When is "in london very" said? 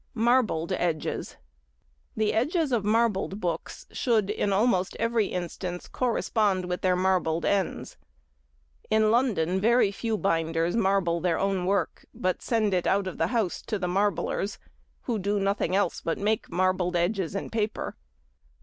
8.89-9.91